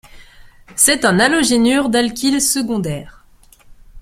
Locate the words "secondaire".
2.41-3.23